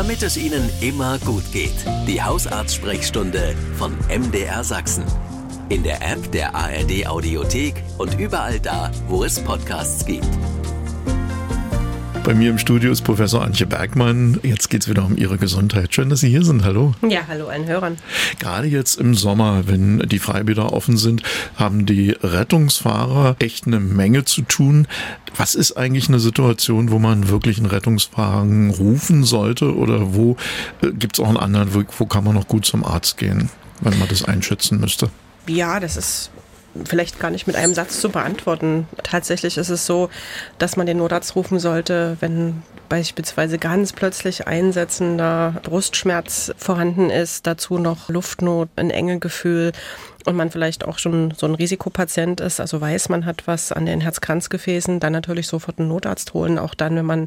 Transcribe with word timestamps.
damit 0.00 0.22
es 0.22 0.38
Ihnen 0.38 0.70
immer 0.80 1.18
gut 1.18 1.52
geht. 1.52 1.74
Die 2.08 2.22
Hausarzt-Sprechstunde 2.22 3.54
von 3.76 3.94
MDR 4.08 4.64
Sachsen. 4.64 5.04
In 5.68 5.82
der 5.82 6.00
App 6.00 6.32
der 6.32 6.54
ARD 6.54 7.06
Audiothek 7.06 7.74
und 7.98 8.18
überall 8.18 8.58
da, 8.60 8.90
wo 9.08 9.24
es 9.24 9.38
Podcasts 9.38 10.06
gibt. 10.06 10.26
Bei 12.22 12.34
mir 12.34 12.50
im 12.50 12.58
Studio 12.58 12.92
ist 12.92 13.00
Professor 13.00 13.42
Antje 13.42 13.66
Bergmann. 13.66 14.38
Jetzt 14.42 14.68
geht 14.68 14.82
es 14.82 14.88
wieder 14.88 15.04
um 15.04 15.16
Ihre 15.16 15.38
Gesundheit. 15.38 15.94
Schön, 15.94 16.10
dass 16.10 16.20
Sie 16.20 16.28
hier 16.28 16.44
sind. 16.44 16.64
Hallo. 16.64 16.94
Ja, 17.08 17.22
hallo 17.26 17.48
allen 17.48 17.66
Hörern. 17.66 17.96
Gerade 18.38 18.68
jetzt 18.68 19.00
im 19.00 19.14
Sommer, 19.14 19.66
wenn 19.66 20.00
die 20.00 20.18
Freibäder 20.18 20.72
offen 20.72 20.98
sind, 20.98 21.22
haben 21.56 21.86
die 21.86 22.10
Rettungsfahrer 22.10 23.36
echt 23.38 23.66
eine 23.66 23.80
Menge 23.80 24.26
zu 24.26 24.42
tun. 24.42 24.86
Was 25.34 25.54
ist 25.54 25.78
eigentlich 25.78 26.08
eine 26.08 26.20
Situation, 26.20 26.90
wo 26.90 26.98
man 26.98 27.30
wirklich 27.30 27.56
einen 27.56 27.66
Rettungswagen 27.66 28.70
rufen 28.70 29.24
sollte? 29.24 29.74
Oder 29.74 30.14
wo 30.14 30.36
äh, 30.82 30.92
gibt 30.92 31.18
es 31.18 31.20
auch 31.24 31.28
einen 31.28 31.38
anderen, 31.38 31.74
wo, 31.74 31.82
wo 31.98 32.04
kann 32.04 32.24
man 32.24 32.34
noch 32.34 32.46
gut 32.46 32.66
zum 32.66 32.84
Arzt 32.84 33.16
gehen, 33.16 33.48
wenn 33.80 33.98
man 33.98 34.08
das 34.08 34.24
einschätzen 34.26 34.78
müsste? 34.78 35.08
Ja, 35.46 35.80
das 35.80 35.96
ist 35.96 36.30
vielleicht 36.84 37.18
gar 37.18 37.30
nicht 37.30 37.46
mit 37.46 37.56
einem 37.56 37.74
Satz 37.74 38.00
zu 38.00 38.10
beantworten. 38.10 38.86
Tatsächlich 39.02 39.56
ist 39.56 39.70
es 39.70 39.86
so, 39.86 40.08
dass 40.58 40.76
man 40.76 40.86
den 40.86 40.98
Notarzt 40.98 41.34
rufen 41.36 41.58
sollte, 41.58 42.16
wenn 42.20 42.62
beispielsweise 42.88 43.58
ganz 43.58 43.92
plötzlich 43.92 44.46
einsetzender 44.46 45.54
Brustschmerz 45.62 46.52
vorhanden 46.56 47.10
ist, 47.10 47.46
dazu 47.46 47.78
noch 47.78 48.08
Luftnot, 48.08 48.68
ein 48.76 48.90
Engelgefühl 48.90 49.72
und 50.26 50.36
man 50.36 50.50
vielleicht 50.50 50.84
auch 50.84 50.98
schon 50.98 51.32
so 51.36 51.46
ein 51.46 51.54
Risikopatient 51.54 52.40
ist, 52.40 52.60
also 52.60 52.80
weiß, 52.80 53.08
man 53.08 53.26
hat 53.26 53.46
was 53.46 53.72
an 53.72 53.86
den 53.86 54.00
Herzkranzgefäßen, 54.00 55.00
dann 55.00 55.12
natürlich 55.12 55.46
sofort 55.46 55.78
einen 55.78 55.88
Notarzt 55.88 56.34
holen, 56.34 56.58
auch 56.58 56.74
dann, 56.74 56.96
wenn 56.96 57.06
man 57.06 57.26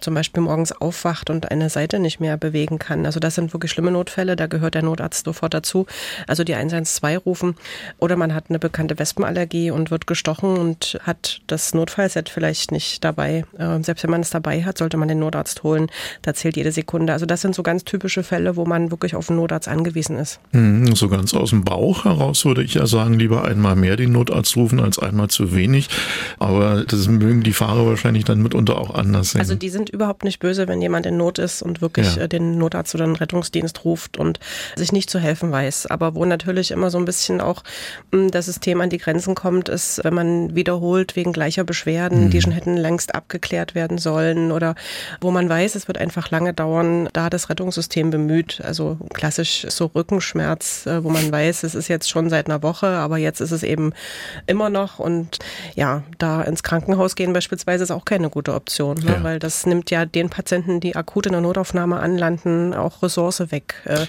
zum 0.00 0.14
Beispiel 0.14 0.42
morgens 0.42 0.72
aufwacht 0.72 1.30
und 1.30 1.50
eine 1.50 1.70
Seite 1.70 1.98
nicht 1.98 2.20
mehr 2.20 2.36
bewegen 2.36 2.78
kann. 2.78 3.06
Also 3.06 3.20
das 3.20 3.34
sind 3.34 3.52
wirklich 3.52 3.72
schlimme 3.72 3.90
Notfälle, 3.90 4.36
da 4.36 4.46
gehört 4.46 4.74
der 4.74 4.82
Notarzt 4.82 5.24
sofort 5.24 5.54
dazu. 5.54 5.86
Also 6.26 6.44
die 6.44 6.54
112 6.54 7.24
rufen 7.26 7.56
oder 7.98 8.16
man 8.16 8.34
hat 8.34 8.46
eine 8.48 8.58
bekannte 8.58 8.98
Wespenallergie 8.98 9.70
und 9.70 9.90
wird 9.90 10.06
gestochen 10.06 10.56
und 10.56 10.98
hat 11.02 11.40
das 11.46 11.74
Notfallset 11.74 12.28
vielleicht 12.28 12.72
nicht 12.72 13.04
dabei. 13.04 13.44
Ähm, 13.58 13.82
selbst 13.84 14.02
wenn 14.02 14.10
man 14.10 14.20
es 14.20 14.30
dabei 14.30 14.64
hat, 14.64 14.78
sollte 14.78 14.96
man 14.96 15.08
den 15.08 15.18
Notarzt 15.18 15.62
holen. 15.62 15.88
Da 16.22 16.34
zählt 16.34 16.56
jede 16.56 16.72
Sekunde. 16.72 17.12
Also 17.12 17.26
das 17.26 17.40
sind 17.40 17.54
so 17.54 17.62
ganz 17.62 17.84
typische 17.84 18.22
Fälle, 18.22 18.56
wo 18.56 18.64
man 18.64 18.90
wirklich 18.90 19.14
auf 19.14 19.28
einen 19.28 19.38
Notarzt 19.38 19.68
angewiesen 19.68 20.16
ist. 20.16 20.40
Mhm, 20.52 20.94
so 20.94 21.08
ganz 21.08 21.34
aus 21.34 21.50
dem 21.50 21.64
Bauch 21.64 22.04
heraus 22.04 22.29
aus 22.30 22.44
würde 22.44 22.62
ich 22.62 22.74
ja 22.74 22.86
sagen, 22.86 23.14
lieber 23.18 23.44
einmal 23.44 23.76
mehr 23.76 23.96
den 23.96 24.12
Notarzt 24.12 24.56
rufen 24.56 24.80
als 24.80 24.98
einmal 24.98 25.28
zu 25.28 25.54
wenig. 25.54 25.88
Aber 26.38 26.84
das 26.84 27.08
mögen 27.08 27.42
die 27.42 27.52
Fahrer 27.52 27.86
wahrscheinlich 27.86 28.24
dann 28.24 28.40
mitunter 28.40 28.78
auch 28.78 28.94
anders 28.94 29.32
sehen. 29.32 29.40
Also 29.40 29.54
die 29.54 29.68
sind 29.68 29.90
überhaupt 29.90 30.24
nicht 30.24 30.38
böse, 30.38 30.68
wenn 30.68 30.80
jemand 30.80 31.06
in 31.06 31.16
Not 31.16 31.38
ist 31.38 31.62
und 31.62 31.80
wirklich 31.80 32.16
ja. 32.16 32.22
Äh, 32.22 32.28
den 32.28 32.58
Notarzt 32.58 32.94
oder 32.94 33.04
den 33.04 33.16
Rettungsdienst 33.16 33.84
ruft 33.84 34.16
und 34.16 34.40
sich 34.76 34.92
nicht 34.92 35.10
zu 35.10 35.18
helfen 35.18 35.52
weiß. 35.52 35.86
Aber 35.86 36.14
wo 36.14 36.24
natürlich 36.24 36.70
immer 36.70 36.90
so 36.90 36.98
ein 36.98 37.04
bisschen 37.04 37.40
auch 37.40 37.62
hm, 38.12 38.30
das 38.30 38.46
System 38.46 38.80
an 38.80 38.90
die 38.90 38.98
Grenzen 38.98 39.34
kommt, 39.34 39.68
ist, 39.68 40.00
wenn 40.04 40.14
man 40.14 40.54
wiederholt 40.54 41.16
wegen 41.16 41.32
gleicher 41.32 41.64
Beschwerden, 41.64 42.26
mhm. 42.26 42.30
die 42.30 42.40
schon 42.40 42.52
hätten 42.52 42.76
längst 42.76 43.14
abgeklärt 43.14 43.74
werden 43.74 43.98
sollen 43.98 44.52
oder 44.52 44.74
wo 45.20 45.30
man 45.30 45.48
weiß, 45.48 45.74
es 45.74 45.88
wird 45.88 45.98
einfach 45.98 46.30
lange 46.30 46.54
dauern, 46.54 47.08
da 47.12 47.30
das 47.30 47.50
Rettungssystem 47.50 48.10
bemüht. 48.10 48.60
Also 48.64 48.98
klassisch 49.12 49.66
so 49.68 49.86
Rückenschmerz, 49.86 50.86
äh, 50.86 51.02
wo 51.02 51.10
man 51.10 51.30
weiß, 51.30 51.62
es 51.64 51.74
ist 51.74 51.88
jetzt 51.88 52.08
schon 52.08 52.19
schon 52.20 52.28
seit 52.28 52.48
einer 52.48 52.62
Woche, 52.62 52.86
aber 52.86 53.16
jetzt 53.16 53.40
ist 53.40 53.50
es 53.50 53.62
eben 53.62 53.94
immer 54.46 54.68
noch 54.68 54.98
und 54.98 55.38
ja, 55.74 56.02
da 56.18 56.42
ins 56.42 56.62
Krankenhaus 56.62 57.14
gehen 57.14 57.32
beispielsweise 57.32 57.84
ist 57.84 57.90
auch 57.90 58.04
keine 58.04 58.28
gute 58.28 58.52
Option, 58.52 58.98
ne? 58.98 59.12
ja. 59.16 59.22
weil 59.22 59.38
das 59.38 59.64
nimmt 59.64 59.90
ja 59.90 60.04
den 60.04 60.28
Patienten, 60.28 60.80
die 60.80 60.96
akut 60.96 61.24
in 61.24 61.32
der 61.32 61.40
Notaufnahme 61.40 61.98
anlanden, 61.98 62.74
auch 62.74 63.02
Ressource 63.02 63.50
weg. 63.50 63.74
Äh, 63.86 64.06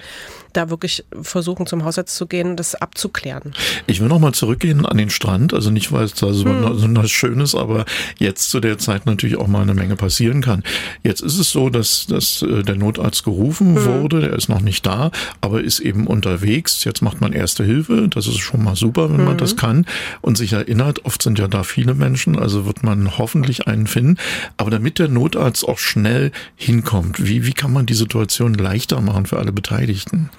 da 0.54 0.70
wirklich 0.70 1.06
versuchen, 1.22 1.66
zum 1.66 1.86
Hausarzt 1.86 2.16
zu 2.16 2.28
gehen, 2.28 2.56
das 2.56 2.76
abzuklären. 2.76 3.54
Ich 3.88 4.02
will 4.02 4.08
nochmal 4.08 4.34
zurückgehen 4.34 4.86
an 4.86 4.98
den 4.98 5.10
Strand, 5.10 5.54
also 5.54 5.70
nicht, 5.70 5.92
weil 5.92 6.06
es 6.06 6.14
da 6.14 6.34
so, 6.34 6.46
hm. 6.46 6.96
was 6.98 7.12
Schönes, 7.12 7.56
aber 7.56 7.86
jetzt 8.18 8.50
zu 8.50 8.60
der 8.60 8.78
Zeit 8.78 9.06
natürlich 9.06 9.38
auch 9.38 9.48
mal 9.48 9.62
eine 9.62 9.74
Menge 9.74 9.96
passieren 9.96 10.42
kann. 10.42 10.64
Jetzt 11.04 11.22
ist 11.22 11.38
es 11.38 11.52
so, 11.52 11.70
dass, 11.70 12.06
dass 12.08 12.42
äh, 12.42 12.64
der 12.64 12.76
Notarzt 12.76 13.24
gerufen 13.24 13.76
hm. 13.76 13.86
wurde, 13.86 14.22
der 14.22 14.34
ist 14.34 14.50
noch 14.50 14.62
nicht 14.62 14.86
da, 14.86 15.12
aber 15.40 15.62
ist 15.62 15.80
eben 15.80 16.08
unterwegs. 16.08 16.84
Jetzt 16.84 17.02
macht 17.02 17.22
man 17.22 17.34
erste 17.34 17.64
Hilfe, 17.64 18.01
das 18.08 18.28
ist 18.28 18.40
schon 18.40 18.64
mal 18.64 18.76
super, 18.76 19.10
wenn 19.10 19.22
mhm. 19.22 19.26
man 19.26 19.38
das 19.38 19.56
kann 19.56 19.86
und 20.22 20.38
sich 20.38 20.54
erinnert. 20.54 21.06
Oft 21.06 21.22
sind 21.22 21.40
ja 21.40 21.48
da 21.48 21.64
viele 21.64 21.94
Menschen, 21.94 22.38
also 22.38 22.66
wird 22.66 22.84
man 22.84 23.18
hoffentlich 23.18 23.68
einen 23.68 23.88
finden. 23.88 24.18
Aber 24.58 24.72
damit 24.72 25.00
der 25.00 25.08
Notarzt 25.08 25.68
auch 25.68 25.80
schnell 25.80 26.32
hinkommt, 26.56 27.26
wie, 27.26 27.46
wie 27.46 27.54
kann 27.54 27.74
man 27.74 27.86
die 27.86 27.94
Situation 27.94 28.54
leichter 28.54 29.02
machen 29.02 29.26
für 29.26 29.40
alle 29.40 29.52
Beteiligten? 29.52 30.30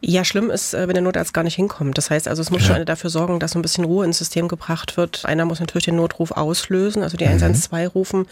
Ja, 0.00 0.24
schlimm 0.24 0.48
ist, 0.48 0.74
äh, 0.74 0.86
wenn 0.86 0.94
der 0.94 1.02
Notarzt 1.02 1.34
gar 1.34 1.42
nicht 1.42 1.56
hinkommt. 1.56 1.98
Das 1.98 2.08
heißt 2.08 2.28
also, 2.28 2.40
es 2.40 2.50
muss 2.50 2.66
ja. 2.68 2.76
schon 2.76 2.86
dafür 2.86 3.10
sorgen, 3.10 3.40
dass 3.40 3.52
so 3.52 3.58
ein 3.58 3.62
bisschen 3.62 3.84
Ruhe 3.84 4.04
ins 4.04 4.18
System 4.18 4.46
gebracht 4.46 4.96
wird. 4.96 5.24
Einer 5.24 5.44
muss 5.44 5.58
natürlich 5.58 5.86
den 5.86 5.96
Notruf 5.96 6.30
auslösen, 6.30 7.02
also 7.02 7.16
die 7.16 7.24
mhm. 7.24 7.32
112 7.32 7.94
rufen. 7.96 8.26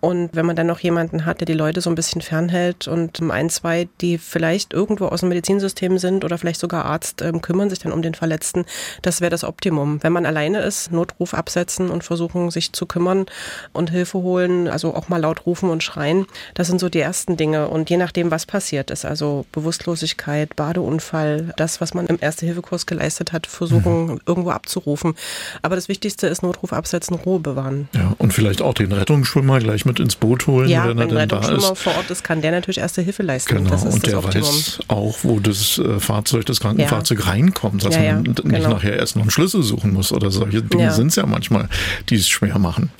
Und 0.00 0.30
wenn 0.34 0.44
man 0.44 0.56
dann 0.56 0.66
noch 0.66 0.80
jemanden 0.80 1.24
hat, 1.24 1.40
der 1.40 1.46
die 1.46 1.54
Leute 1.54 1.80
so 1.80 1.88
ein 1.88 1.94
bisschen 1.94 2.20
fernhält 2.20 2.88
und 2.88 3.22
ein, 3.22 3.48
zwei, 3.48 3.88
die 4.00 4.18
vielleicht 4.18 4.74
irgendwo 4.74 5.06
aus 5.06 5.20
dem 5.20 5.30
Medizinsystem 5.30 5.96
sind 5.98 6.24
oder 6.24 6.36
vielleicht 6.36 6.60
sogar 6.60 6.84
Arzt, 6.84 7.22
ähm, 7.22 7.40
kümmern 7.40 7.70
sich 7.70 7.78
dann 7.78 7.92
um 7.92 8.02
den 8.02 8.14
Verletzten, 8.14 8.66
das 9.00 9.20
wäre 9.22 9.30
das 9.30 9.44
Optimum. 9.44 10.02
Wenn 10.02 10.12
man 10.12 10.26
alleine 10.26 10.60
ist, 10.60 10.92
Notruf 10.92 11.32
absetzen 11.32 11.90
und 11.90 12.04
versuchen, 12.04 12.50
sich 12.50 12.72
zu 12.72 12.84
kümmern 12.84 13.24
und 13.72 13.90
Hilfe 13.90 14.18
holen, 14.18 14.68
also 14.68 14.94
auch 14.94 15.08
mal 15.08 15.22
laut 15.22 15.46
rufen 15.46 15.70
und 15.70 15.82
schreien, 15.82 16.26
das 16.52 16.66
sind 16.66 16.80
so 16.80 16.90
die 16.90 17.00
ersten 17.00 17.38
Dinge. 17.38 17.68
Und 17.68 17.88
je 17.88 17.96
nachdem, 17.96 18.30
was 18.30 18.44
passiert 18.44 18.90
ist, 18.90 19.06
also 19.06 19.46
Bewusstlosigkeit, 19.52 20.54
Badeunfall, 20.54 21.03
Fall 21.04 21.52
das, 21.56 21.80
was 21.80 21.94
man 21.94 22.06
im 22.06 22.18
Erste-Hilfe-Kurs 22.20 22.86
geleistet 22.86 23.32
hat, 23.32 23.46
versuchen 23.46 24.06
mhm. 24.06 24.20
irgendwo 24.26 24.50
abzurufen. 24.50 25.14
Aber 25.62 25.76
das 25.76 25.88
Wichtigste 25.88 26.26
ist 26.26 26.42
Notruf 26.42 26.72
absetzen, 26.72 27.16
Ruhe 27.16 27.38
bewahren. 27.38 27.88
Ja, 27.94 28.14
und 28.18 28.32
vielleicht 28.32 28.62
auch 28.62 28.74
den 28.74 28.92
Rettungsschwimmer 28.92 29.60
gleich 29.60 29.84
mit 29.84 30.00
ins 30.00 30.16
Boot 30.16 30.46
holen, 30.46 30.68
ja, 30.68 30.88
wenn, 30.88 30.98
wenn 30.98 31.10
er 31.10 31.26
denn 31.26 31.40
da 31.40 31.48
ist. 31.48 31.78
vor 31.78 31.96
Ort 31.96 32.10
ist, 32.10 32.24
kann 32.24 32.42
der 32.42 32.50
natürlich 32.50 32.78
Erste 32.78 33.02
Hilfe 33.02 33.22
leisten. 33.22 33.56
Genau, 33.56 33.84
und 33.84 34.06
der 34.06 34.18
Optimum. 34.18 34.48
weiß 34.48 34.80
auch, 34.88 35.18
wo 35.22 35.38
das 35.38 35.78
äh, 35.78 36.00
Fahrzeug, 36.00 36.46
das 36.46 36.60
Krankenfahrzeug 36.60 37.20
ja. 37.20 37.26
reinkommt, 37.26 37.84
dass 37.84 37.94
ja, 37.94 38.14
man 38.14 38.22
nicht 38.22 38.42
genau. 38.42 38.70
nachher 38.70 38.96
erst 38.96 39.16
noch 39.16 39.22
einen 39.22 39.30
Schlüssel 39.30 39.62
suchen 39.62 39.92
muss 39.92 40.12
oder 40.12 40.30
solche 40.30 40.62
Dinge 40.62 40.92
sind 40.92 41.08
es 41.08 41.16
ja 41.16 41.26
manchmal, 41.26 41.68
die 42.08 42.14
es 42.16 42.28
schwer 42.28 42.58
machen. 42.58 42.90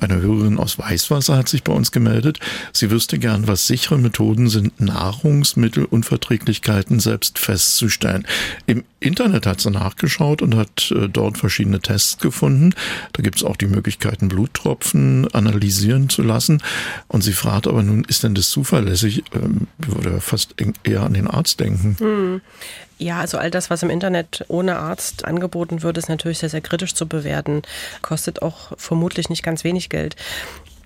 Eine 0.00 0.20
Hörerin 0.20 0.58
aus 0.58 0.78
Weißwasser 0.78 1.36
hat 1.36 1.48
sich 1.48 1.62
bei 1.62 1.72
uns 1.72 1.92
gemeldet. 1.92 2.40
Sie 2.72 2.90
wüsste 2.90 3.18
gern, 3.18 3.46
was 3.48 3.66
sichere 3.66 3.98
Methoden 3.98 4.48
sind, 4.48 4.80
Nahrungsmittelunverträglichkeiten 4.80 7.00
selbst 7.00 7.38
festzustellen. 7.52 8.26
Im 8.66 8.84
Internet 9.00 9.46
hat 9.46 9.60
sie 9.60 9.70
nachgeschaut 9.70 10.40
und 10.40 10.56
hat 10.56 10.90
äh, 10.90 11.08
dort 11.08 11.36
verschiedene 11.36 11.80
Tests 11.80 12.18
gefunden. 12.18 12.74
Da 13.12 13.22
gibt 13.22 13.36
es 13.36 13.44
auch 13.44 13.56
die 13.56 13.66
Möglichkeiten, 13.66 14.28
Bluttropfen 14.28 15.32
analysieren 15.34 16.08
zu 16.08 16.22
lassen. 16.22 16.62
Und 17.08 17.22
sie 17.22 17.32
fragt 17.32 17.66
aber 17.66 17.82
nun, 17.82 18.04
ist 18.04 18.22
denn 18.22 18.34
das 18.34 18.48
zuverlässig? 18.48 19.24
Ähm, 19.34 19.66
ich 19.80 19.94
würde 19.94 20.20
fast 20.20 20.54
eher 20.84 21.02
an 21.02 21.12
den 21.12 21.26
Arzt 21.26 21.60
denken. 21.60 21.96
Hm. 21.98 22.40
Ja, 22.98 23.18
also 23.18 23.36
all 23.36 23.50
das, 23.50 23.68
was 23.68 23.82
im 23.82 23.90
Internet 23.90 24.44
ohne 24.48 24.78
Arzt 24.78 25.24
angeboten 25.24 25.82
wird, 25.82 25.98
ist 25.98 26.08
natürlich 26.08 26.38
sehr, 26.38 26.48
sehr 26.48 26.60
kritisch 26.60 26.94
zu 26.94 27.06
bewerten. 27.06 27.62
Kostet 28.00 28.42
auch 28.42 28.72
vermutlich 28.78 29.28
nicht 29.28 29.42
ganz 29.42 29.64
wenig 29.64 29.88
Geld. 29.88 30.14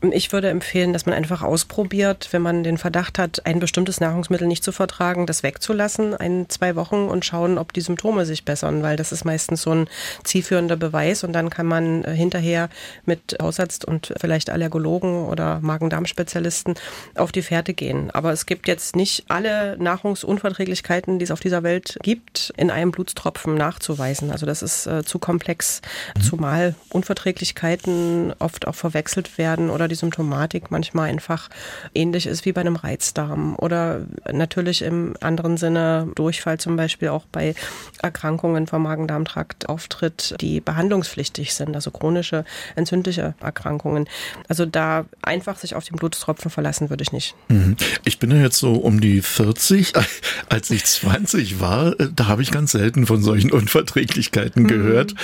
Ich 0.03 0.33
würde 0.33 0.49
empfehlen, 0.51 0.93
dass 0.93 1.07
man 1.07 1.15
einfach 1.15 1.43
ausprobiert, 1.43 2.29
wenn 2.33 2.43
man 2.43 2.62
den 2.62 2.79
Verdacht 2.79 3.19
hat, 3.19 3.47
ein 3.47 3.61
bestimmtes 3.61 4.01
Nahrungsmittel 4.01 4.47
nicht 4.47 4.62
zu 4.62 4.73
vertragen, 4.73 5.27
das 5.27 5.43
wegzulassen, 5.43 6.15
ein, 6.15 6.47
zwei 6.49 6.77
Wochen 6.77 7.09
und 7.09 7.25
schauen, 7.25 7.59
ob 7.59 7.73
die 7.73 7.81
Symptome 7.81 8.27
sich 8.27 8.45
bessern, 8.45 8.83
weil 8.83 8.97
das 8.97 9.12
ist 9.12 9.25
meistens 9.25 9.62
so 9.62 9.71
ein 9.71 9.89
zielführender 10.25 10.77
Beweis 10.77 11.25
und 11.25 11.33
dann 11.33 11.51
kann 11.51 11.67
man 11.67 12.05
äh, 12.05 12.15
hinterher 12.15 12.69
mit 13.05 13.37
Hausarzt 13.41 13.84
und 13.84 14.12
vielleicht 14.21 14.51
Allergologen 14.51 15.27
oder 15.27 15.61
Magen-Darm-Spezialisten 15.61 16.75
auf 17.15 17.33
die 17.33 17.43
Fährte 17.43 17.75
gehen. 17.75 18.10
Aber 18.10 18.33
es 18.33 18.47
gibt 18.47 18.69
jetzt 18.69 18.97
nicht 18.97 19.25
alle 19.28 19.77
Nahrungsunverträglichkeiten, 19.78 21.19
die 21.19 21.25
es 21.25 21.31
auf 21.31 21.41
dieser 21.41 21.63
Welt 21.63 21.98
gibt, 22.03 22.53
in 22.57 22.71
einem 22.71 22.93
Blutstropfen 22.93 23.54
nachzuweisen. 23.54 24.31
Also 24.31 24.47
das 24.47 24.63
ist 24.63 24.87
äh, 24.87 25.04
zu 25.04 25.19
komplex, 25.19 25.81
mhm. 26.16 26.21
zumal 26.21 26.75
Unverträglichkeiten 26.91 28.34
oft 28.39 28.66
auch 28.66 28.75
verwechselt 28.75 29.39
werden 29.39 29.71
oder 29.71 29.85
die 29.88 29.94
Symptomatik 29.94 30.71
manchmal 30.71 31.10
einfach 31.10 31.48
ähnlich 31.94 32.27
ist 32.27 32.44
wie 32.44 32.53
bei 32.53 32.60
einem 32.60 32.77
Reizdarm 32.77 33.56
oder 33.56 34.03
natürlich 34.30 34.83
im 34.83 35.15
anderen 35.21 35.56
Sinne 35.56 36.09
Durchfall 36.15 36.59
zum 36.59 36.77
Beispiel 36.77 37.09
auch 37.09 37.24
bei 37.30 37.54
Erkrankungen 38.03 38.66
vom 38.66 38.83
Magen-Darm-Trakt 38.83 39.68
auftritt, 39.68 40.34
die 40.41 40.60
behandlungspflichtig 40.60 41.54
sind, 41.54 41.74
also 41.74 41.91
chronische 41.91 42.44
entzündliche 42.74 43.34
Erkrankungen. 43.41 44.09
Also 44.48 44.66
da 44.66 45.06
einfach 45.22 45.59
sich 45.59 45.74
auf 45.74 45.84
den 45.84 45.97
Blutstropfen 45.97 46.50
verlassen 46.50 46.91
würde 46.91 47.03
ich 47.03 47.12
nicht. 47.12 47.34
Mhm. 47.48 47.77
Ich 48.04 48.18
bin 48.18 48.30
ja 48.30 48.38
jetzt 48.38 48.59
so 48.59 48.74
um 48.74 49.00
die 49.00 49.22
40. 49.22 49.92
Als 50.48 50.71
ich 50.71 50.84
20 50.84 51.60
war, 51.60 51.98
äh, 51.98 52.09
da 52.15 52.27
habe 52.27 52.42
ich 52.42 52.50
ganz 52.50 52.72
selten 52.72 53.06
von 53.06 53.22
solchen 53.22 53.50
Unverträglichkeiten 53.53 54.65
mhm. 54.65 54.68
gehört. 54.68 55.15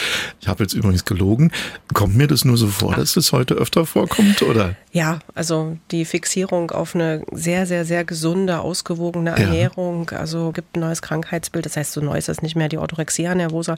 Ich 0.40 0.48
habe 0.48 0.62
jetzt 0.64 0.74
übrigens 0.74 1.04
gelogen. 1.04 1.52
Kommt 1.92 2.16
mir 2.16 2.26
das 2.26 2.44
nur 2.44 2.56
so 2.56 2.68
vor, 2.68 2.94
dass 2.94 3.14
das 3.14 3.32
heute 3.32 3.54
öfter 3.54 3.86
vorkommt? 3.86 4.42
Oder? 4.56 4.76
Ja, 4.92 5.18
also 5.34 5.76
die 5.90 6.04
Fixierung 6.04 6.70
auf 6.70 6.94
eine 6.94 7.24
sehr, 7.32 7.66
sehr, 7.66 7.84
sehr 7.84 8.04
gesunde, 8.04 8.60
ausgewogene 8.60 9.30
Ernährung. 9.30 10.08
Ja. 10.10 10.18
Also 10.18 10.52
gibt 10.52 10.76
ein 10.76 10.80
neues 10.80 11.02
Krankheitsbild. 11.02 11.66
Das 11.66 11.76
heißt, 11.76 11.92
so 11.92 12.00
neu 12.00 12.16
ist 12.16 12.28
das 12.28 12.42
nicht 12.42 12.56
mehr 12.56 12.68
die 12.68 12.78
Orthorexia 12.78 13.34
nervosa. 13.34 13.76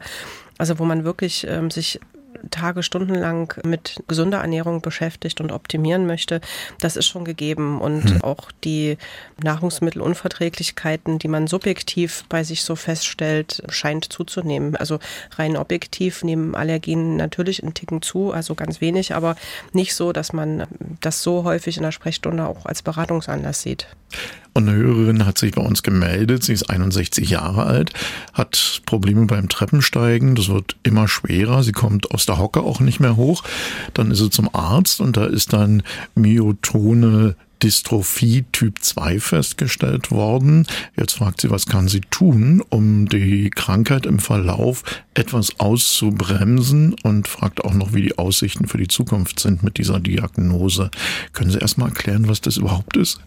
Also 0.59 0.79
wo 0.79 0.85
man 0.85 1.05
wirklich 1.05 1.47
ähm, 1.49 1.71
sich 1.71 2.01
Tage, 2.51 2.83
Stunden 2.83 3.15
lang 3.15 3.61
mit 3.65 4.03
gesunder 4.09 4.39
Ernährung 4.39 4.81
beschäftigt 4.81 5.41
und 5.41 5.53
optimieren 5.53 6.07
möchte, 6.07 6.41
das 6.81 6.97
ist 6.97 7.07
schon 7.07 7.25
gegeben. 7.25 7.81
Und 7.81 8.11
hm. 8.11 8.23
auch 8.23 8.51
die 8.65 8.97
Nahrungsmittelunverträglichkeiten, 9.43 11.19
die 11.19 11.29
man 11.29 11.47
subjektiv 11.47 12.25
bei 12.29 12.45
sich 12.45 12.63
so 12.63 12.77
feststellt, 12.77 13.63
scheint 13.69 14.13
zuzunehmen. 14.13 14.77
Also 14.77 14.99
rein 15.33 15.57
objektiv 15.57 16.25
nehmen 16.25 16.55
Allergien 16.55 17.17
natürlich 17.17 17.63
einen 17.63 17.75
Ticken 17.75 18.03
zu, 18.03 18.33
also 18.33 18.55
ganz 18.55 18.81
wenig, 18.81 19.15
aber 19.15 19.37
nicht 19.73 19.95
so, 19.95 20.13
dass 20.13 20.33
man 20.33 20.67
das 21.01 21.23
so 21.23 21.45
häufig 21.45 21.77
in 21.77 21.83
der 21.83 21.93
Sprechstunde 21.93 22.47
auch 22.47 22.67
als 22.67 22.83
Beratungsanlass 22.83 23.63
sieht. 23.63 23.89
Und 24.55 24.69
eine 24.69 24.79
Hörerin 24.79 25.27
hat 25.27 25.37
sich 25.37 25.53
bei 25.53 25.63
uns 25.63 25.83
gemeldet. 25.83 26.45
Sie 26.45 26.53
ist 26.53 26.71
61 26.71 27.29
Jahre 27.29 27.65
alt, 27.65 27.93
hat 28.33 28.83
Probleme 28.87 29.27
beim 29.27 29.49
Treppensteigen. 29.49 30.37
Das 30.37 30.49
wird 30.49 30.77
immer 30.85 31.09
schwerer. 31.09 31.63
Sie 31.65 31.73
kommt 31.73 32.13
aus 32.13 32.25
der 32.25 32.39
Hocke 32.39 32.61
auch 32.61 32.81
nicht 32.81 33.01
mehr 33.01 33.17
hoch. 33.17 33.43
Dann 33.95 34.13
ist 34.13 34.19
sie 34.19 34.31
zum 34.31 34.55
Arzt 34.55 35.01
und 35.01 35.17
da 35.17 35.27
ist 35.27 35.53
dann 35.53 35.83
Myotone 36.15 37.35
Dystrophie 37.65 38.45
Typ 38.53 38.83
2 38.83 39.21
festgestellt 39.21 40.11
worden. 40.11 40.67
Jetzt 40.97 41.15
fragt 41.15 41.41
sie, 41.41 41.51
was 41.51 41.67
kann 41.67 41.89
sie 41.89 42.03
tun, 42.03 42.63
um 42.69 43.09
die 43.09 43.49
Krankheit 43.49 44.07
im 44.07 44.19
Verlauf 44.19 44.83
etwas 45.15 45.59
auszubremsen 45.59 46.95
und 47.03 47.27
fragt 47.27 47.65
auch 47.65 47.73
noch, 47.73 47.95
wie 47.95 48.03
die 48.03 48.19
Aussichten 48.19 48.69
für 48.69 48.79
die 48.79 48.89
Zukunft 48.89 49.41
sind 49.41 49.63
mit 49.63 49.79
dieser 49.79 49.99
Diagnose. 49.99 50.91
Können 51.33 51.51
Sie 51.51 51.59
erstmal 51.59 51.89
erklären, 51.89 52.29
was 52.29 52.41
das 52.43 52.59
überhaupt 52.59 52.99
ist? 52.99 53.21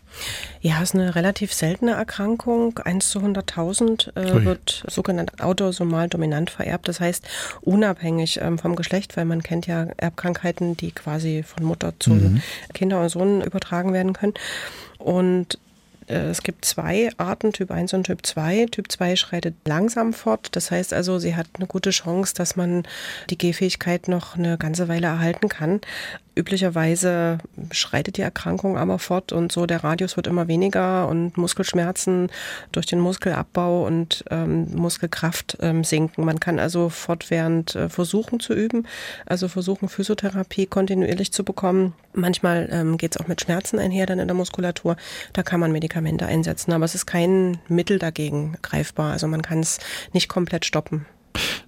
Ja, 0.61 0.77
es 0.77 0.89
ist 0.89 0.95
eine 0.95 1.15
relativ 1.15 1.53
seltene 1.53 1.91
Erkrankung. 1.91 2.79
1 2.79 3.09
zu 3.09 3.19
100.000 3.19 4.15
äh, 4.15 4.45
wird 4.45 4.83
sogenannt 4.87 5.41
autosomal 5.41 6.09
dominant 6.09 6.49
vererbt. 6.49 6.87
Das 6.87 6.99
heißt, 6.99 7.25
unabhängig 7.61 8.39
ähm, 8.41 8.57
vom 8.57 8.75
Geschlecht, 8.75 9.17
weil 9.17 9.25
man 9.25 9.43
kennt 9.43 9.67
ja 9.67 9.87
Erbkrankheiten, 9.97 10.77
die 10.77 10.91
quasi 10.91 11.43
von 11.43 11.65
Mutter 11.65 11.93
zu 11.99 12.11
mhm. 12.11 12.41
Kinder 12.73 13.01
und 13.01 13.09
Sohn 13.09 13.41
übertragen 13.41 13.93
werden 13.93 14.13
können. 14.13 14.33
Und 14.97 15.59
äh, 16.07 16.29
es 16.29 16.41
gibt 16.41 16.65
zwei 16.65 17.09
Arten, 17.17 17.53
Typ 17.53 17.71
1 17.71 17.93
und 17.93 18.05
Typ 18.05 18.25
2. 18.25 18.67
Typ 18.71 18.91
2 18.91 19.15
schreitet 19.15 19.55
langsam 19.65 20.13
fort. 20.13 20.49
Das 20.53 20.71
heißt 20.71 20.93
also, 20.93 21.19
sie 21.19 21.35
hat 21.35 21.47
eine 21.57 21.67
gute 21.67 21.91
Chance, 21.91 22.33
dass 22.35 22.55
man 22.55 22.83
die 23.29 23.37
Gehfähigkeit 23.37 24.07
noch 24.07 24.35
eine 24.35 24.57
ganze 24.57 24.87
Weile 24.87 25.07
erhalten 25.07 25.49
kann. 25.49 25.81
Üblicherweise 26.37 27.39
schreitet 27.71 28.17
die 28.17 28.21
Erkrankung 28.21 28.77
aber 28.77 28.99
fort 28.99 29.31
und 29.31 29.51
so 29.51 29.65
der 29.65 29.83
Radius 29.83 30.17
wird 30.17 30.27
immer 30.27 30.47
weniger 30.47 31.07
und 31.07 31.35
Muskelschmerzen 31.35 32.29
durch 32.71 32.85
den 32.85 32.99
Muskelabbau 32.99 33.85
und 33.87 34.23
ähm, 34.29 34.67
Muskelkraft 34.75 35.57
ähm, 35.61 35.83
sinken. 35.83 36.23
Man 36.23 36.39
kann 36.39 36.59
also 36.59 36.89
fortwährend 36.89 37.75
äh, 37.75 37.89
versuchen 37.89 38.39
zu 38.39 38.53
üben, 38.53 38.85
also 39.25 39.47
versuchen 39.47 39.89
Physiotherapie 39.89 40.67
kontinuierlich 40.67 41.33
zu 41.33 41.43
bekommen. 41.43 41.93
Manchmal 42.13 42.69
ähm, 42.71 42.97
geht 42.97 43.15
es 43.15 43.21
auch 43.21 43.27
mit 43.27 43.41
Schmerzen 43.41 43.79
einher 43.79 44.05
dann 44.05 44.19
in 44.19 44.27
der 44.27 44.35
Muskulatur. 44.35 44.95
Da 45.33 45.41
kann 45.41 45.59
man 45.59 45.71
Medikamente 45.71 46.27
einsetzen, 46.27 46.71
aber 46.71 46.85
es 46.85 46.93
ist 46.93 47.07
kein 47.07 47.57
Mittel 47.67 47.97
dagegen 47.97 48.57
greifbar. 48.61 49.13
Also 49.13 49.27
man 49.27 49.41
kann 49.41 49.59
es 49.59 49.79
nicht 50.13 50.29
komplett 50.29 50.65
stoppen. 50.65 51.07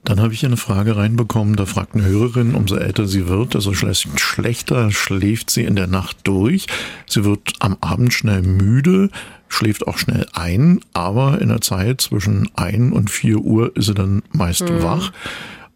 Dann 0.04 0.19
habe 0.19 0.33
ich 0.33 0.45
eine 0.45 0.57
Frage 0.57 0.95
reinbekommen, 0.95 1.56
da 1.56 1.66
fragt 1.66 1.95
eine 1.95 2.06
Hörerin, 2.06 2.56
umso 2.56 2.75
älter 2.75 3.07
sie 3.07 3.27
wird, 3.27 3.56
also 3.56 3.74
schlechter 3.74 4.92
schläft 4.92 5.50
sie 5.50 5.63
in 5.63 5.75
der 5.75 5.88
Nacht 5.88 6.18
durch. 6.24 6.68
Sie 7.07 7.24
wird 7.24 7.54
am 7.60 7.77
Abend 7.81 8.13
schnell 8.13 8.42
müde, 8.42 9.10
schläft 9.48 9.88
auch 9.88 9.98
schnell 9.98 10.25
ein, 10.33 10.81
aber 10.94 11.42
in 11.42 11.50
der 11.50 11.62
Zeit 11.62 12.01
zwischen 12.01 12.50
ein 12.56 12.92
und 12.92 13.10
vier 13.10 13.39
Uhr 13.39 13.75
ist 13.75 13.88
sie 13.88 13.94
dann 13.94 14.24
meist 14.31 14.69
mhm. 14.69 14.83
wach. 14.83 15.12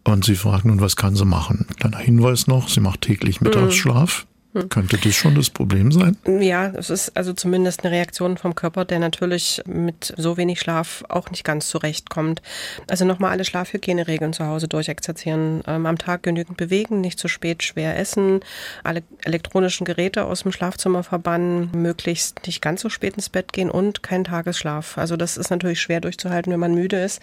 Und 0.04 0.24
sie 0.24 0.36
fragt 0.36 0.66
nun, 0.66 0.80
was 0.80 0.96
kann 0.96 1.16
sie 1.16 1.24
machen? 1.24 1.66
Kleiner 1.78 1.98
Hinweis 1.98 2.46
noch, 2.46 2.68
sie 2.68 2.80
macht 2.80 3.00
täglich 3.00 3.40
Mittagsschlaf. 3.40 4.26
Hm. 4.54 4.68
Könnte 4.68 4.96
das 4.96 5.14
schon 5.14 5.34
das 5.34 5.50
Problem 5.50 5.90
sein? 5.90 6.16
Ja, 6.40 6.68
es 6.68 6.88
ist 6.88 7.16
also 7.16 7.32
zumindest 7.32 7.84
eine 7.84 7.92
Reaktion 7.94 8.38
vom 8.38 8.54
Körper, 8.54 8.84
der 8.84 9.00
natürlich 9.00 9.60
mit 9.66 10.14
so 10.16 10.36
wenig 10.36 10.60
Schlaf 10.60 11.04
auch 11.08 11.30
nicht 11.30 11.44
ganz 11.44 11.68
zurechtkommt. 11.68 12.40
Also 12.88 13.04
nochmal 13.04 13.32
alle 13.32 13.44
Schlafhygieneregeln 13.44 14.32
zu 14.32 14.46
Hause 14.46 14.68
durchexerzieren. 14.68 15.62
Ähm, 15.66 15.86
am 15.86 15.98
Tag 15.98 16.22
genügend 16.22 16.56
bewegen, 16.56 17.00
nicht 17.00 17.18
zu 17.18 17.26
spät 17.26 17.64
schwer 17.64 17.98
essen, 17.98 18.40
alle 18.84 19.02
elektronischen 19.24 19.84
Geräte 19.84 20.24
aus 20.24 20.42
dem 20.42 20.52
Schlafzimmer 20.52 21.02
verbannen, 21.02 21.70
möglichst 21.74 22.46
nicht 22.46 22.62
ganz 22.62 22.80
so 22.80 22.88
spät 22.88 23.14
ins 23.14 23.28
Bett 23.28 23.52
gehen 23.52 23.70
und 23.70 24.04
kein 24.04 24.22
Tagesschlaf. 24.22 24.98
Also 24.98 25.16
das 25.16 25.36
ist 25.36 25.50
natürlich 25.50 25.80
schwer 25.80 26.00
durchzuhalten, 26.00 26.52
wenn 26.52 26.60
man 26.60 26.74
müde 26.74 27.02
ist 27.02 27.20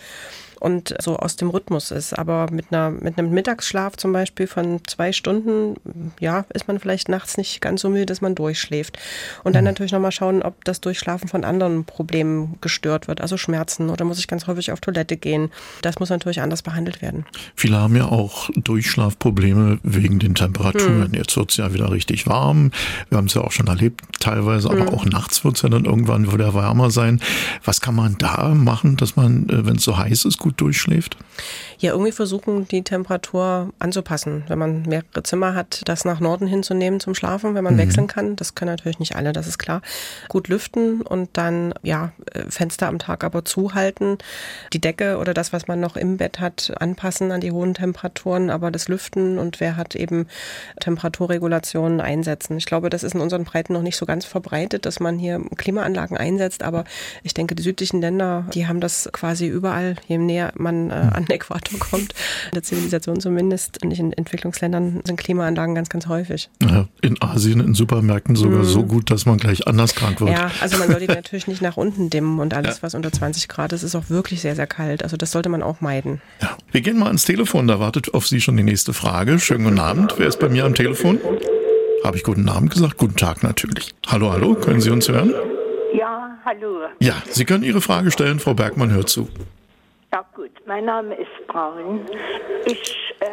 und 0.62 0.94
so 1.02 1.18
aus 1.18 1.38
dem 1.38 1.50
Rhythmus 1.50 1.90
ist. 1.90 2.18
Aber 2.18 2.48
mit 2.52 2.68
einer, 2.72 2.92
mit 2.92 3.18
einem 3.18 3.32
Mittagsschlaf 3.32 3.98
zum 3.98 4.14
Beispiel 4.14 4.46
von 4.46 4.80
zwei 4.86 5.12
Stunden, 5.12 6.12
ja, 6.20 6.46
ist 6.54 6.68
man 6.68 6.80
vielleicht 6.80 7.10
nachts 7.22 7.38
nicht 7.38 7.62
ganz 7.62 7.82
so 7.82 7.90
müde, 7.90 8.06
dass 8.06 8.22
man 8.22 8.36
durchschläft. 8.36 8.98
Und 9.44 9.56
dann 9.56 9.64
mhm. 9.64 9.72
natürlich 9.72 9.92
nochmal 9.92 10.12
schauen, 10.12 10.44
ob 10.44 10.64
das 10.66 10.82
Durchschlafen 10.82 11.28
von 11.28 11.44
anderen 11.44 11.86
Problemen 11.86 12.58
gestört 12.62 13.08
wird, 13.08 13.22
also 13.22 13.38
Schmerzen 13.38 13.90
oder 13.90 14.06
muss 14.06 14.20
ich 14.20 14.28
ganz 14.28 14.48
häufig 14.48 14.72
auf 14.72 14.80
Toilette 14.80 15.18
gehen. 15.18 15.52
Das 15.82 16.00
muss 16.00 16.10
natürlich 16.10 16.42
anders 16.42 16.62
behandelt 16.62 17.02
werden. 17.02 17.26
Viele 17.56 17.78
haben 17.78 17.96
ja 17.96 18.06
auch 18.06 18.50
Durchschlafprobleme 18.56 19.80
wegen 19.84 20.20
den 20.20 20.36
Temperaturen. 20.36 21.06
Hm. 21.06 21.14
Jetzt 21.14 21.36
wird 21.36 21.52
es 21.52 21.58
ja 21.58 21.74
wieder 21.74 21.92
richtig 21.92 22.28
warm. 22.28 22.72
Wir 23.10 23.18
haben 23.18 23.28
es 23.28 23.34
ja 23.34 23.42
auch 23.42 23.52
schon 23.52 23.68
erlebt 23.68 24.02
teilweise, 24.20 24.70
aber 24.70 24.88
hm. 24.88 24.90
auch 24.90 25.06
nachts 25.06 25.44
wird 25.44 25.56
es 25.56 25.62
ja 25.64 25.70
dann 25.70 25.86
irgendwann 25.86 26.32
wieder 26.32 26.54
wärmer 26.54 26.92
sein. 26.92 27.20
Was 27.64 27.82
kann 27.82 27.96
man 27.96 28.18
da 28.18 28.50
machen, 28.50 28.98
dass 28.98 29.16
man, 29.16 29.50
äh, 29.50 29.66
wenn 29.66 29.78
es 29.78 29.84
so 29.84 29.98
heiß 29.98 30.26
ist, 30.26 30.38
gut 30.38 30.52
gut 30.52 30.62
durchschläft? 30.62 31.18
Ja, 31.80 31.92
irgendwie 31.92 32.12
versuchen, 32.12 32.68
die 32.68 32.84
Temperatur 32.84 33.74
anzupassen. 33.80 34.44
Wenn 34.48 34.60
man 34.60 34.84
mehrere 34.84 35.24
Zimmer 35.24 35.56
hat, 35.56 35.82
das 35.86 36.06
nach 36.06 36.20
Norden 36.20 36.48
hinzunehmen 36.48 37.00
zum 37.00 37.11
Schlafen, 37.16 37.56
wenn 37.56 37.64
man 37.64 37.76
mhm. 37.76 37.80
wechseln 37.80 38.08
kann. 38.08 38.36
Das 38.36 38.56
können 38.56 38.72
natürlich 38.72 39.00
nicht 39.00 39.16
alle, 39.16 39.34
das 39.34 39.48
ist 39.48 39.58
klar. 39.58 39.82
Gut 40.28 40.48
lüften 40.48 41.02
und 41.02 41.30
dann, 41.34 41.74
ja, 41.84 42.12
äh, 42.34 42.44
Fenster 42.50 42.88
am 42.88 43.00
Tag 43.00 43.24
aber 43.24 43.46
zuhalten. 43.46 44.18
Die 44.74 44.82
Decke 44.82 45.18
oder 45.18 45.34
das, 45.34 45.54
was 45.54 45.68
man 45.68 45.80
noch 45.80 45.96
im 45.96 46.18
Bett 46.18 46.40
hat, 46.40 46.74
anpassen 46.80 47.32
an 47.32 47.42
die 47.42 47.52
hohen 47.52 47.74
Temperaturen, 47.74 48.50
aber 48.50 48.72
das 48.72 48.88
Lüften 48.88 49.38
und 49.38 49.60
wer 49.60 49.78
hat 49.78 49.96
eben 49.96 50.28
Temperaturregulationen 50.80 52.02
einsetzen. 52.02 52.58
Ich 52.58 52.66
glaube, 52.66 52.90
das 52.90 53.04
ist 53.04 53.16
in 53.16 53.22
unseren 53.22 53.44
Breiten 53.44 53.74
noch 53.74 53.82
nicht 53.82 53.98
so 53.98 54.06
ganz 54.06 54.26
verbreitet, 54.26 54.86
dass 54.86 55.00
man 55.00 55.18
hier 55.18 55.42
Klimaanlagen 55.58 56.18
einsetzt, 56.18 56.64
aber 56.64 56.84
ich 57.24 57.34
denke, 57.34 57.56
die 57.56 57.64
südlichen 57.64 58.02
Länder, 58.02 58.46
die 58.54 58.68
haben 58.68 58.80
das 58.80 59.10
quasi 59.12 59.48
überall, 59.48 59.96
je 60.08 60.18
näher 60.18 60.52
man 60.56 60.90
äh, 60.90 60.94
an 60.94 61.26
den 61.26 61.36
Äquator 61.36 61.80
kommt. 61.80 62.14
In 62.46 62.56
der 62.56 62.64
Zivilisation 62.64 63.20
zumindest, 63.20 63.84
nicht 63.84 64.00
in 64.00 64.14
Entwicklungsländern, 64.14 65.02
sind 65.06 65.18
Klimaanlagen 65.18 65.76
ganz, 65.76 65.90
ganz 65.90 66.08
häufig. 66.08 66.50
Ja, 66.62 66.88
in 67.02 67.22
Asien, 67.22 67.60
in 67.60 67.74
Supermärkten 67.74 68.36
sogar 68.36 68.60
mm. 68.60 68.66
so 68.66 68.84
gut, 68.84 69.12
dass 69.12 69.26
man 69.26 69.38
gleich 69.38 69.68
anders 69.68 69.96
krank 69.96 70.22
wird. 70.22 70.32
Ja, 70.32 70.52
also 70.62 70.78
man 70.78 70.90
sollte 70.90 71.06
natürlich 71.08 71.48
nicht 71.48 71.62
nach 71.62 71.78
unten 71.78 72.10
dimmen 72.10 72.40
und 72.40 72.54
alles, 72.54 72.78
ja. 72.78 72.84
was 72.84 72.96
unter 72.96 73.12
20 73.12 73.48
Grad 73.48 73.74
ist, 73.74 73.84
ist 73.84 73.96
auch 73.96 74.10
wirklich 74.10 74.42
sehr, 74.42 74.56
sehr 74.56 74.68
kalt. 74.68 75.04
Also 75.04 75.18
das 75.18 75.32
sollte 75.32 75.50
man 75.50 75.64
auch 75.64 75.82
meiden. 75.82 76.22
Ja. 76.42 76.58
Wir 76.72 76.82
gehen 76.82 77.00
mal 77.00 77.08
ans 77.08 77.26
Telefon, 77.26 77.68
da 77.68 77.80
wartet 77.80 78.14
auf 78.14 78.28
Sie 78.28 78.42
schon 78.42 78.58
die 78.58 78.64
nächste 78.64 78.94
Frage. 78.94 79.40
Schönen 79.40 79.64
guten 79.64 79.80
Abend. 79.80 80.14
Wer 80.18 80.28
ist 80.28 80.40
bei 80.40 80.50
mir 80.50 80.66
am 80.66 80.76
Telefon? 80.76 81.20
Habe 82.04 82.18
ich 82.18 82.24
guten 82.24 82.50
Abend 82.50 82.72
gesagt? 82.72 82.98
Guten 82.98 83.16
Tag 83.16 83.44
natürlich. 83.44 83.94
Hallo, 84.08 84.32
hallo, 84.32 84.56
können 84.56 84.82
Sie 84.82 84.90
uns 84.90 85.08
hören? 85.08 85.34
Ja, 85.94 86.38
hallo. 86.46 86.88
Ja, 87.00 87.22
Sie 87.30 87.46
können 87.46 87.64
Ihre 87.64 87.82
Frage 87.82 88.12
stellen, 88.12 88.40
Frau 88.40 88.54
Bergmann 88.54 88.92
hört 88.92 89.10
zu. 89.10 89.28
Ja 90.14 90.26
gut, 90.36 90.52
mein 90.66 90.86
Name 90.86 91.16
ist 91.16 91.48
Braun. 91.48 92.02
Ich 92.66 92.96
äh, 93.20 93.26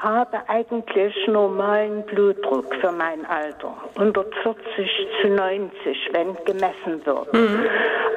habe 0.00 0.48
eigentlich 0.48 1.14
normalen 1.26 2.04
Blutdruck 2.06 2.74
für 2.76 2.90
mein 2.90 3.24
Alter, 3.26 3.76
140 3.96 4.90
zu 5.20 5.28
90, 5.28 6.08
wenn 6.12 6.34
gemessen 6.44 7.04
wird. 7.04 7.32
Mhm. 7.34 7.66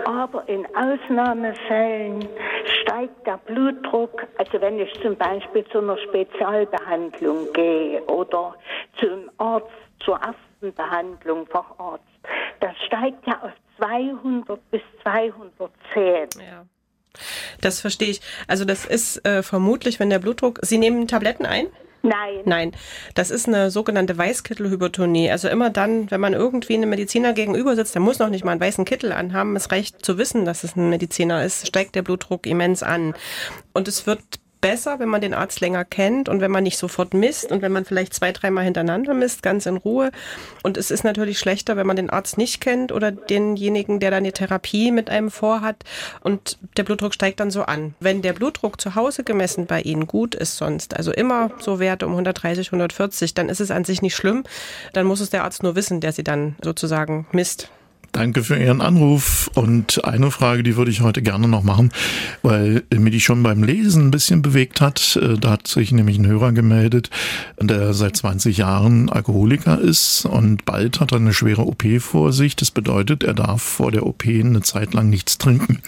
Aber 0.06 0.48
in 0.48 0.66
Ausnahmefällen 0.75 2.28
steigt 2.82 3.28
der 3.28 3.38
Blutdruck, 3.46 4.25
also 4.38 4.62
wenn 4.62 4.80
ich 4.80 4.94
zum 5.02 5.16
Beispiel 5.18 5.66
zu 5.66 5.80
einer 5.80 5.98
Spezialbehandlung 5.98 7.52
gehe 7.52 8.02
oder 8.04 8.56
zum 9.00 9.30
Arzt, 9.38 9.68
zur 10.00 10.16
ersten 10.16 10.74
Behandlung, 10.75 11.46
Facharzt, 11.48 12.04
das 12.62 12.75
steigt 12.88 13.28
ja 13.28 13.42
auf 13.42 13.52
200 13.78 14.60
bis 14.72 14.82
210. 15.02 16.30
Ja. 16.40 16.66
Das 17.63 17.79
verstehe 17.79 18.10
ich. 18.10 18.22
Also 18.48 18.65
das 18.65 18.86
ist 18.86 19.25
äh, 19.25 19.41
vermutlich, 19.41 20.00
wenn 20.00 20.10
der 20.10 20.20
Blutdruck. 20.20 20.60
Sie 20.63 20.77
nehmen 20.77 21.08
Tabletten 21.08 21.46
ein? 21.46 21.67
Nein. 22.05 22.41
Nein, 22.43 22.72
das 23.15 23.32
ist 23.32 23.48
eine 23.48 23.72
sogenannte 23.72 24.17
Weißkittelhypertonie. 24.17 25.32
Also 25.32 25.48
immer 25.48 25.70
dann, 25.70 26.12
wenn 26.12 26.20
man 26.20 26.34
irgendwie 26.34 26.74
einem 26.74 26.89
Mediziner 26.89 27.32
gegenüber 27.32 27.77
sitzt, 27.77 27.96
der 27.96 28.01
muss 28.01 28.20
noch 28.20 28.27
nicht 28.27 28.43
mal 28.43 28.51
einen 28.51 28.60
weißen 28.60 28.84
Kittel 28.84 29.13
anhaben. 29.13 29.55
Es 29.55 29.72
reicht 29.72 30.05
zu 30.05 30.17
wissen, 30.17 30.43
dass 30.43 30.65
es 30.65 30.75
ein 30.75 30.89
Mediziner 30.89 31.46
ist, 31.46 31.65
steigt 31.65 31.96
der 31.96 32.01
Blutdruck 32.01 32.46
immens 32.46 32.84
an. 32.84 33.15
Und 33.72 33.88
es 33.88 34.05
wird 34.05 34.20
besser, 34.63 34.98
wenn 35.00 35.10
man 35.10 35.20
den 35.20 35.34
Arzt 35.34 35.60
länger 35.60 35.84
kennt 35.84 36.29
und 36.29 36.39
wenn 36.39 36.50
man 36.50 36.63
nicht 36.63 36.77
sofort 36.77 37.13
misst 37.13 37.51
und 37.51 37.62
wenn 37.62 37.74
man 37.74 37.84
vielleicht 37.84 38.13
zwei, 38.13 38.32
dreimal 38.32 38.63
hintereinander 38.63 39.13
misst, 39.13 39.43
ganz 39.43 39.65
in 39.65 39.75
Ruhe. 39.75 40.10
Und 40.63 40.77
es 40.77 40.89
ist 40.89 41.03
natürlich 41.03 41.38
schlechter, 41.38 41.75
wenn 41.75 41.86
man 41.86 41.98
den 41.98 42.10
Arzt 42.10 42.38
nicht 42.38 42.62
kennt 42.62 42.93
oder 42.93 43.12
denjenigen, 43.12 44.00
der 44.00 44.10
dann 44.10 44.24
eine 44.24 44.32
Therapie 44.32 44.91
mit 44.91 45.10
einem 45.10 45.32
vorhat 45.32 45.84
und 46.22 46.58
der 46.77 46.84
Blutdruck 46.84 47.13
steigt 47.13 47.41
dann 47.41 47.51
so 47.51 47.63
an. 47.63 47.93
Wenn 48.00 48.22
der 48.22 48.32
Blutdruck 48.32 48.79
zu 48.79 48.96
Hause 48.96 49.25
gemessen 49.25 49.65
bei 49.65 49.82
Ihnen 49.82 50.08
gut 50.08 50.34
ist 50.34 50.55
sonst, 50.55 50.96
also 50.96 51.12
immer 51.12 51.51
so 51.60 51.79
Werte 51.79 52.05
um 52.05 52.13
130, 52.13 52.67
140, 52.67 53.34
dann 53.34 53.50
ist 53.50 53.60
es 53.60 53.70
an 53.70 53.84
sich 53.84 54.01
nicht 54.01 54.15
schlimm. 54.15 54.46
Dann 54.93 55.05
muss 55.05 55.20
es 55.20 55.29
der 55.29 55.43
Arzt 55.43 55.62
nur 55.62 55.75
wissen, 55.75 56.00
der 56.00 56.13
Sie 56.13 56.24
dann 56.24 56.55
sozusagen 56.63 57.27
misst. 57.34 57.70
Danke 58.13 58.43
für 58.43 58.55
Ihren 58.55 58.79
Anruf. 58.79 59.50
Und 59.55 60.05
eine 60.05 60.29
Frage, 60.29 60.62
die 60.62 60.77
würde 60.77 60.91
ich 60.91 61.01
heute 61.01 61.24
gerne 61.24 61.48
noch 61.48 61.63
machen, 61.63 61.89
weil 62.43 62.84
mir 62.93 63.10
die 63.10 63.20
schon 63.20 63.41
beim 63.41 63.63
Lesen 63.63 64.05
ein 64.05 64.12
bisschen 64.12 64.43
bewegt 64.43 64.82
hat. 64.82 65.15
Äh, 65.20 65.39
da 65.39 65.50
hat 65.50 65.67
sich 65.67 65.91
nämlich 65.91 66.20
ein 66.20 66.27
Hörer 66.27 66.51
gemeldet, 66.51 67.10
der 67.60 67.96
seit 67.96 68.15
20 68.15 68.55
Jahren 68.58 69.10
Alkoholiker 69.10 69.82
ist 69.82 70.25
und 70.25 70.63
bald 70.63 71.00
hat 71.00 71.12
er 71.12 71.17
eine 71.17 71.34
schwere 71.34 71.65
OP 71.65 71.84
vor 72.00 72.34
sich. 72.34 72.55
Das 72.55 72.70
bedeutet, 72.70 73.24
er 73.24 73.34
darf 73.34 73.63
vor 73.63 73.91
der 73.91 74.05
OP 74.05 74.25
eine 74.27 74.62
Zeit 74.62 74.93
lang 74.93 75.10
nichts 75.10 75.39
trinken. 75.39 75.82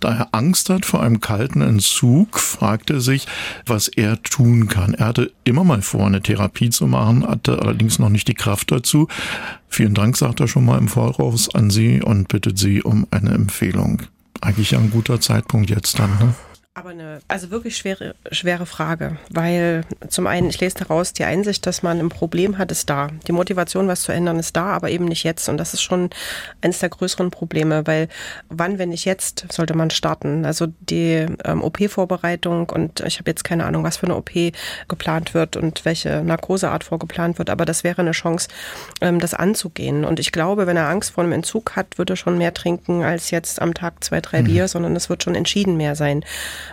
Da 0.00 0.16
er 0.16 0.28
Angst 0.32 0.70
hat 0.70 0.86
vor 0.86 1.02
einem 1.02 1.20
kalten 1.20 1.60
Entzug, 1.60 2.40
fragt 2.40 2.88
er 2.88 3.02
sich, 3.02 3.26
was 3.66 3.88
er 3.88 4.22
tun 4.22 4.68
kann. 4.68 4.94
Er 4.94 5.08
hatte 5.08 5.30
immer 5.44 5.62
mal 5.62 5.82
vor, 5.82 6.06
eine 6.06 6.22
Therapie 6.22 6.70
zu 6.70 6.86
machen, 6.86 7.26
hatte 7.28 7.60
allerdings 7.60 7.98
noch 7.98 8.08
nicht 8.08 8.28
die 8.28 8.34
Kraft 8.34 8.72
dazu. 8.72 9.08
Vielen 9.68 9.94
Dank, 9.94 10.16
sagt 10.16 10.40
er 10.40 10.48
schon 10.48 10.64
mal 10.64 10.78
im 10.78 10.88
Voraus 10.88 11.54
an 11.54 11.70
Sie 11.70 12.02
und 12.02 12.28
bittet 12.28 12.58
Sie 12.58 12.82
um 12.82 13.06
eine 13.10 13.30
Empfehlung. 13.30 14.02
Eigentlich 14.40 14.76
ein 14.76 14.90
guter 14.90 15.20
Zeitpunkt 15.20 15.70
jetzt 15.70 15.98
dann, 15.98 16.10
ne? 16.18 16.34
Aber 16.78 16.90
eine, 16.90 17.20
also 17.26 17.50
wirklich 17.50 17.78
schwere, 17.78 18.14
schwere 18.30 18.66
Frage, 18.66 19.16
weil 19.30 19.80
zum 20.08 20.26
einen, 20.26 20.50
ich 20.50 20.60
lese 20.60 20.76
daraus, 20.76 21.14
die 21.14 21.24
Einsicht, 21.24 21.64
dass 21.64 21.82
man 21.82 21.98
ein 21.98 22.10
Problem 22.10 22.58
hat, 22.58 22.70
ist 22.70 22.90
da. 22.90 23.08
Die 23.26 23.32
Motivation, 23.32 23.88
was 23.88 24.02
zu 24.02 24.12
ändern, 24.12 24.38
ist 24.38 24.54
da, 24.56 24.66
aber 24.66 24.90
eben 24.90 25.06
nicht 25.06 25.24
jetzt. 25.24 25.48
Und 25.48 25.56
das 25.56 25.72
ist 25.72 25.80
schon 25.80 26.10
eines 26.60 26.80
der 26.80 26.90
größeren 26.90 27.30
Probleme, 27.30 27.86
weil 27.86 28.08
wann, 28.50 28.78
wenn 28.78 28.90
nicht 28.90 29.06
jetzt, 29.06 29.46
sollte 29.50 29.72
man 29.72 29.88
starten. 29.88 30.44
Also 30.44 30.66
die 30.80 31.24
ähm, 31.44 31.64
OP-Vorbereitung 31.64 32.68
und 32.68 33.00
ich 33.00 33.20
habe 33.20 33.30
jetzt 33.30 33.44
keine 33.44 33.64
Ahnung, 33.64 33.82
was 33.82 33.96
für 33.96 34.04
eine 34.04 34.16
OP 34.16 34.32
geplant 34.86 35.32
wird 35.32 35.56
und 35.56 35.86
welche 35.86 36.22
Narkoseart 36.22 36.84
vorgeplant 36.84 37.38
wird, 37.38 37.48
aber 37.48 37.64
das 37.64 37.84
wäre 37.84 38.02
eine 38.02 38.12
Chance, 38.12 38.48
ähm, 39.00 39.18
das 39.18 39.32
anzugehen. 39.32 40.04
Und 40.04 40.20
ich 40.20 40.30
glaube, 40.30 40.66
wenn 40.66 40.76
er 40.76 40.90
Angst 40.90 41.12
vor 41.12 41.24
einem 41.24 41.32
Entzug 41.32 41.74
hat, 41.74 41.96
wird 41.96 42.10
er 42.10 42.16
schon 42.16 42.36
mehr 42.36 42.52
trinken 42.52 43.02
als 43.02 43.30
jetzt 43.30 43.62
am 43.62 43.72
Tag 43.72 44.04
zwei, 44.04 44.20
drei 44.20 44.42
mhm. 44.42 44.46
Bier, 44.46 44.68
sondern 44.68 44.94
es 44.94 45.08
wird 45.08 45.22
schon 45.22 45.34
entschieden 45.34 45.78
mehr 45.78 45.94
sein 45.94 46.22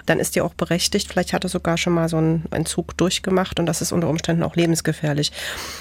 dann 0.05 0.19
ist 0.19 0.35
die 0.35 0.41
auch 0.41 0.53
berechtigt. 0.53 1.09
Vielleicht 1.09 1.33
hat 1.33 1.43
er 1.43 1.49
sogar 1.49 1.77
schon 1.77 1.93
mal 1.93 2.09
so 2.09 2.17
einen 2.17 2.45
Entzug 2.51 2.97
durchgemacht 2.97 3.59
und 3.59 3.65
das 3.65 3.81
ist 3.81 3.91
unter 3.91 4.09
Umständen 4.09 4.43
auch 4.43 4.55
lebensgefährlich. 4.55 5.31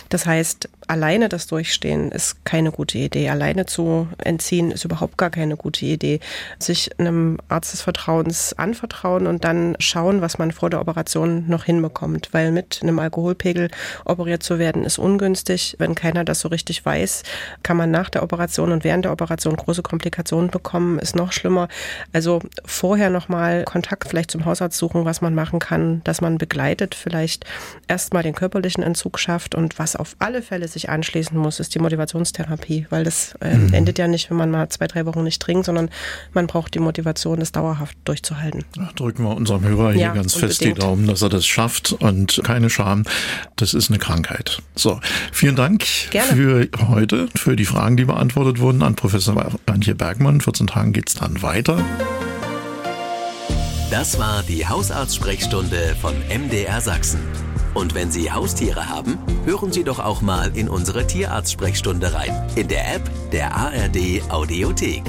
Das 0.09 0.27
heißt, 0.27 0.69
alleine 0.93 1.31
das 1.31 1.47
Durchstehen 1.47 2.13
ist 2.13 2.45
keine 2.45 2.71
gute 2.71 2.99
Idee. 2.99 3.31
Alleine 3.31 3.65
zu 3.65 4.09
entziehen 4.19 4.71
ist 4.71 4.85
überhaupt 4.85 5.17
gar 5.17 5.31
keine 5.31 5.57
gute 5.57 5.87
Idee. 5.87 6.21
Sich 6.59 6.91
einem 6.99 7.39
Arzt 7.49 7.73
des 7.73 7.81
Vertrauens 7.81 8.53
anvertrauen 8.59 9.27
und 9.27 9.43
dann 9.43 9.75
schauen, 9.79 10.21
was 10.21 10.37
man 10.37 10.53
vor 10.53 10.69
der 10.69 10.83
Operation 10.83 11.49
noch 11.49 11.65
hinbekommt. 11.65 12.29
Weil 12.33 12.53
mit 12.53 12.81
einem 12.83 12.99
Alkoholpegel 12.99 13.71
operiert 14.05 14.43
zu 14.43 14.59
werden, 14.59 14.85
ist 14.85 14.99
ungünstig. 14.99 15.77
Wenn 15.79 15.95
keiner 15.95 16.25
das 16.25 16.41
so 16.41 16.49
richtig 16.49 16.85
weiß, 16.85 17.23
kann 17.63 17.79
man 17.79 17.91
nach 17.91 18.11
der 18.11 18.23
Operation 18.23 18.71
und 18.71 18.85
während 18.85 19.07
der 19.07 19.13
Operation 19.13 19.57
große 19.57 19.83
Komplikationen 19.83 20.51
bekommen, 20.51 20.99
ist 20.99 21.17
noch 21.17 21.33
schlimmer. 21.33 21.69
Also 22.13 22.41
vorher 22.67 23.09
nochmal 23.09 23.65
Kontakt 23.65 24.09
vielleicht 24.09 24.31
zum 24.31 24.45
Hausarzt 24.45 24.77
suchen, 24.77 25.07
was 25.07 25.23
man 25.23 25.35
machen 25.35 25.59
kann, 25.59 26.03
dass 26.05 26.21
man 26.21 26.37
begleitet, 26.37 26.95
vielleicht 26.95 27.47
erstmal 27.89 28.23
den 28.23 28.35
körperlichen 28.35 28.83
Entzug 28.83 29.19
schafft 29.19 29.55
und 29.55 29.79
was 29.79 29.97
auf 29.97 30.17
alle 30.19 30.43
Fälle 30.43 30.69
sich 30.69 30.82
anschließen 30.89 31.37
muss, 31.37 31.61
ist 31.61 31.75
die 31.75 31.79
Motivationstherapie, 31.79 32.87
weil 32.91 33.05
das 33.05 33.35
äh, 33.41 33.57
mhm. 33.57 33.73
endet 33.73 33.99
ja 33.99 34.09
nicht, 34.09 34.31
wenn 34.31 34.37
man 34.37 34.51
mal 34.51 34.69
zwei, 34.69 34.87
drei 34.87 35.07
Wochen 35.07 35.23
nicht 35.23 35.41
trinkt, 35.41 35.67
sondern 35.67 35.91
man 36.33 36.47
braucht 36.47 36.75
die 36.75 36.79
Motivation, 36.79 37.41
das 37.41 37.53
dauerhaft 37.53 37.97
durchzuhalten. 38.05 38.65
Ach, 38.79 38.93
drücken 38.93 39.25
wir 39.25 39.37
unserem 39.37 39.65
Hörer 39.65 39.93
hier 39.93 40.03
ja, 40.03 40.15
ganz 40.15 40.35
unbedingt. 40.35 40.59
fest 40.59 40.65
die 40.65 40.75
Daumen, 40.75 41.07
dass 41.07 41.23
er 41.23 41.29
das 41.29 41.47
schafft 41.47 41.93
und 41.93 42.41
keine 42.45 42.71
Scham. 42.71 43.05
Das 43.57 43.75
ist 43.75 43.91
eine 43.91 43.99
Krankheit. 43.99 44.63
So, 44.75 45.01
vielen 45.33 45.57
Dank 45.57 45.85
Gerne. 46.11 46.33
für 46.33 46.69
heute, 46.89 47.29
für 47.37 47.57
die 47.57 47.65
Fragen, 47.65 47.97
die 47.97 48.05
beantwortet 48.05 48.61
wurden 48.61 48.83
an 48.83 48.97
Professor 48.97 49.53
Antje 49.67 49.95
Bergmann. 49.95 50.41
14 50.41 50.67
Tagen 50.67 50.93
geht 50.93 51.09
es 51.09 51.15
dann 51.15 51.43
weiter. 51.43 51.79
Das 53.93 54.19
war 54.19 54.43
die 54.43 54.67
Hausarzt-Sprechstunde 54.67 55.95
von 56.01 56.15
MDR 56.27 56.81
Sachsen. 56.81 57.21
Und 57.75 57.95
wenn 57.95 58.11
Sie 58.11 58.33
Haustiere 58.33 58.89
haben, 58.89 59.19
hören 59.45 59.71
Sie 59.71 59.85
doch 59.85 59.99
auch 59.99 60.23
mal 60.23 60.57
in 60.57 60.71
unsere 60.71 61.07
Tierarzt-Sprechstunde 61.07 62.15
rein. 62.15 62.49
In 62.57 62.69
der 62.69 62.95
App 62.95 63.03
der 63.33 63.55
ARD 63.55 64.23
Audiothek. 64.31 65.03